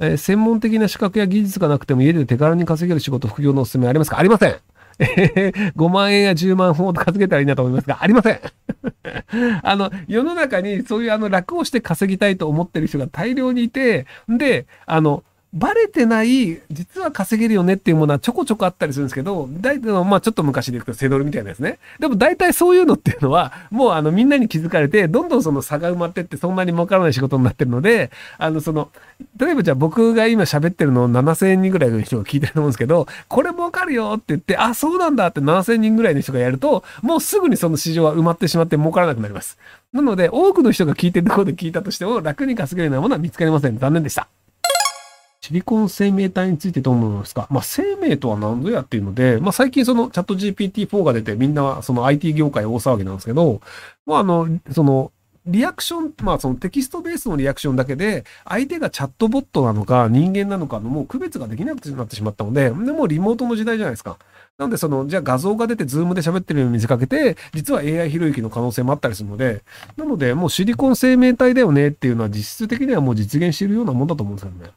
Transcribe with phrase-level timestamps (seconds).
[0.00, 4.18] えー専門的な資格や技術がなくても家で手軽に稼げる仕事、副業のおすすめありますか？
[4.18, 4.56] ありません。
[4.98, 8.40] えー5万円や10万ほど稼げたらいいなと思いますが、ありません。
[9.62, 15.22] あの、世の中にそういうあの楽をして稼ぎたいと思ってる人が大量にいて、で、あの、
[15.56, 21.78] バレてない、実は稼げるよねっていうものはちょこちょこあったりするんですけど、大体、まあちょっと昔でいくとセドルみたいなやつね。
[21.98, 28.90] でも大体そういうのっていうのは、もうあのみんなに気づかれて、どんどんその差が埋まってってそんなに儲からない仕事になってるので、あのその、
[29.38, 39.56] 例えばじゃあ僕が今喋ってるのを7000人ぐらいの人が聞いてると思うんですけど、これ儲かるよって言って、あ、そうなんだって7000人ぐらいの人がやると、もうすぐにその市場は埋まってしまって儲からなくなります。
[39.94, 43.78] なので、多くの人が聞いてるところで聞いたとしても、楽に稼げるようなものは見つかりません。
[43.78, 44.28] 残念でした。
[45.46, 47.46] シリコン生命体についてどう思いますか？
[47.52, 53.60] まあ、生命とは何ぞやっていうので、まあ、最近そのチャット GPT-4 が出てみんなその IT 業界大騒ぎなんですけど、
[54.06, 55.12] まあ、あの、その、
[55.46, 64.18] リアクション、まあそのテキストベースのリアクションだけで、相手がチャットボットなのか人間なのかのもう区別ができなくなってしまったので、でもうリモートの時代じゃないですか。
[64.58, 69.62] なのでその、じゃあ画像が出て Zoom で喋ってるように見せかけて、実は AI ひろゆきの可能性もあったりするので、
[69.96, 74.70] なのでもうシリコン生命体だよねっていうのは実質的にはもう実現しているようなもんだと思うんですよね。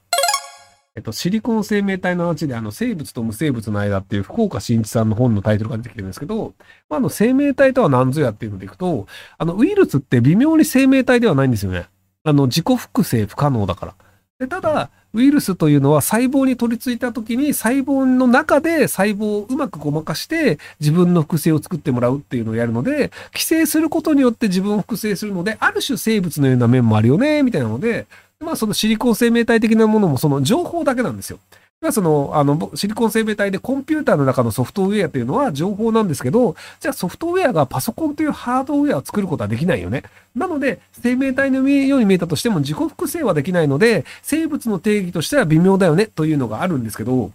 [0.99, 6.53] えっと、シリコン生命体の話で、あの、生物と無生物の間っていう福岡伸一さんの本のタイトルが出てきてるんですけど、
[6.89, 11.87] まあ、あの、生命体とは何ぞやっていうのでいくと、あの、ウイルスって微妙に生命体ではないんですよね。
[12.25, 13.95] あの、自己複製不可能だから。
[14.39, 28.05] でただ、ウイルスというのは細胞に取り付いた時に細胞の中で細胞をうまくごまかして自分の複製を作ってもらうっていうのをやるので、規制することによって自分を複製するので、ある種生物のような面もあるよね、みたいなので、
[28.39, 31.39] まあそのシリコン生命体的なものもその情報だけなんですよ。
[31.81, 40.03] まあその、あの、シリコン生命体でコンピューターの中のソフトウェアというのは情報なんですけど、じゃあソフトウェアがパソコンというハードウェアを作ることはできないよね。
[40.35, 47.31] なので、生命体のように見えたとしても自己複製はできないので、生物の定義としては微妙だよねというのがあるんですけど、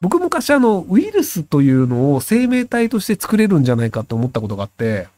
[0.00, 5.08] 僕昔あの、ウイルスというのを生命体として作れるんじゃないかと思ったことがあって、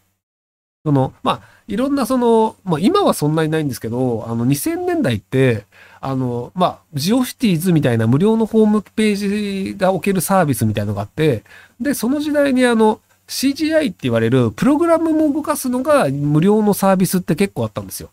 [0.84, 5.64] その、まあ、いろんなその、まあ今はそんなにないんですけど、あの2000年代って、
[6.00, 11.44] あの、まあ、ジオシティーズみたいな無料のホームページが置けるサービスみたいのがあって、
[11.80, 18.10] で、その時代にあの、CGI って言われるプログラムも動かすのが無料のサービスって結構あったんですよ。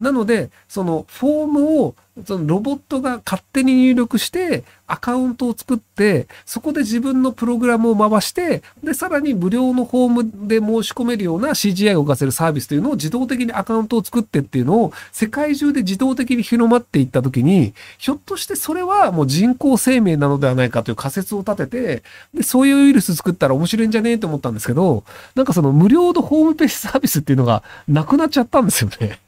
[0.00, 22.02] なので、そのフォームをそのロボットが勝手に入力して、アカウントを作って、そこで自分のプログラムを回して、で、さらに無料のフォームで申し込めるような CGI を動かせるサービスというのを自動的にアカウントを作ってっていうのを世界中で自動的に広まっていったときに、ひょっとしてそれはもう人工生命なのではないかという仮説を立てて、
[22.32, 25.04] で、そういうウイルス作ったら面白いんじゃねえと思ったんですけど、
[25.34, 29.18] なんかその無料のホームページサービスっていうのがなくなっちゃったんですよね。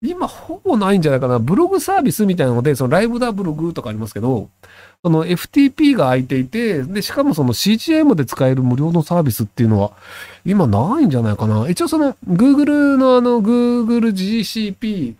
[0.00, 1.40] 今ほぼないんじゃないかな。
[1.40, 4.48] ブログサービスみたいなので、そのライブダブログとかありますけど、
[5.02, 9.92] その FTP が空いていて、で、しかもその CGM で使える無料のサービスっていうのは、
[10.44, 11.68] 今ないんじゃないかな。
[11.68, 15.14] 一応その Google のあの Google GCP、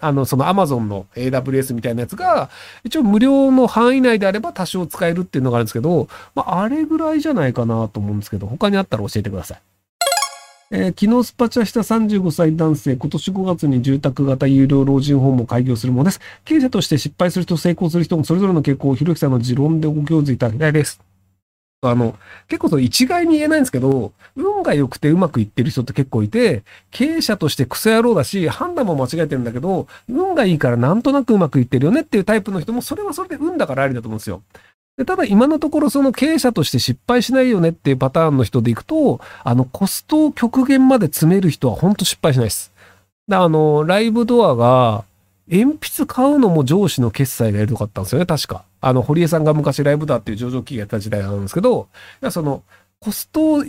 [0.00, 2.50] あの、その Amazon の AWS みたいなやつが、
[2.84, 9.60] 一応無料の範囲内であれば多少使えるっていうのがあるんですけど、まあ、あれぐらいじゃないかなと思うんですけど、他にあったら教えてください。
[10.70, 16.20] えー昨日スパチャした35歳男性、今年5月に住宅型有料老人ホームを開業するものです。
[16.44, 21.00] 経営者として失敗する人、成功する人もそれぞれの傾向をひろゆきさんの持論でご教示いただきたいです。
[21.80, 22.16] あの、
[22.48, 34.42] 結構それ一概に言えないんですけど、運が良くてうまくいってる人って結構いて、経営者としてクソ野郎だし、判断も間違えてるんだけど、運がいいからなんとなくうまくいってるよねっていうタイプの人も、それはそれで運だからありだと思うんですよ。
[34.98, 42.72] でただ今のところその経営者として失敗しないよねっていうパターンの人でいくと、あのコストを極限まで詰める人は本当失敗しないです。
[43.28, 45.04] であの、ライブドアが、
[45.50, 48.64] 鉛筆買うのも上司の決済がやるとかったんですよね、確か。
[48.80, 51.88] あの、堀江さんが昔ライブドアっていう上場企業やった時代なんですけど、
[52.30, 52.62] その、
[53.00, 53.64] コストを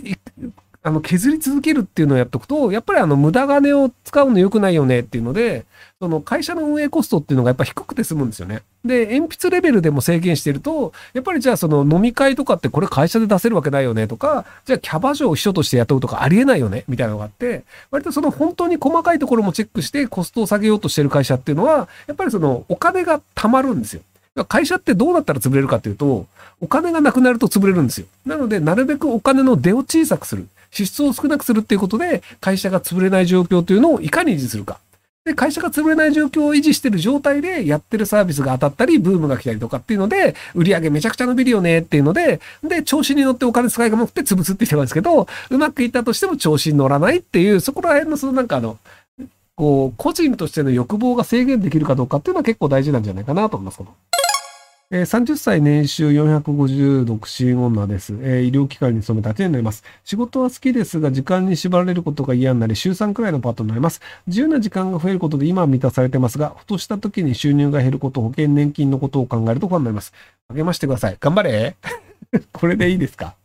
[0.82, 5.66] あの削り続けるっていうのをやっとくと、やっぱりあの無駄金を使うの良くないよねっていうので、
[5.98, 8.62] その会社の運営コストっていうのがやっぱ低くて済むんですよね。
[8.82, 24.00] で、鉛筆レベルでも制限してると、やっぱりじゃあその飲み会とかってこれ会社で出せるわけないよねとか、じゃあキャバ嬢を秘書として雇うとかありえないよねみたいなのがあって、割とその本当に細かいところもチェックしてコストを下げようとしてる会社っていうのは、やっぱりそのお金が貯まるんですよ。
[24.48, 26.26] 会社ってどうなったら潰れるかっていうと、
[26.62, 28.06] お金がなくなると潰れるんですよ。
[28.24, 30.46] なので、なるべくお金の出を小さくする。
[30.70, 34.78] 支出を少なくするっていうことで、会社が潰れない状況というのをいかに維持するか。
[35.24, 48.78] で、会社が潰れない状況を維持してる状態でやってるサービスが当たったり、ブームが来たりとかっていうので、売り上げめちゃくちゃ伸びるよねっていうので、で、調子に乗ってお金使いが持って潰すって人なんですけど、うまくいったとしても調子に乗らないっていう、そこら辺のそのなんかあの、
[49.56, 54.19] こう、個人としての欲望が制限できるかどうかっていうのは結構大事なんじゃないかなと思います。
[54.92, 58.12] えー、30歳年収450独身女です。
[58.22, 59.84] えー、医療機関に勤めた手になります。
[60.04, 64.00] 仕事は好きですが、時間に縛られることが嫌になり、週3くらいのパートになります。
[64.26, 70.12] 自由な時間が増えることで今は満たされてますが、ふとした時に収入が減ること、保険年金のことを考えると不安になります。
[70.52, 71.16] 励ましてください。
[71.20, 71.76] 頑張れ
[72.52, 73.36] これでいいですか？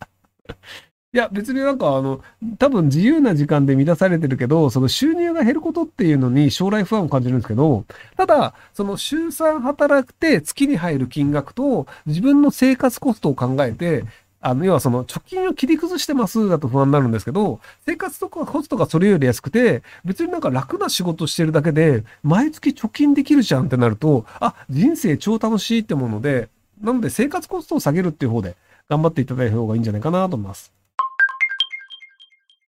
[1.15, 2.21] いや、別になんかあの、
[2.59, 7.85] 多分自由な時間で満たされてるけど、その収入が減ることっていうのに将来不安を感じるんですけど、
[8.17, 14.03] ただ、その週3働くて月に入る金額と自分の生活コストを考えて、
[14.41, 26.49] あの、要はその貯金を切り崩してますだと不安になるんですけど、生活とかコストがそれより安くて、別になんか楽な仕事してるだけで、毎月貯金できるじゃんってなると、あ、人生超楽しいってもので、
[26.81, 28.57] なので生活コストを下げるっていう方で
[28.89, 30.74] 頑張っていただいた方がいいんじゃないかなと思います。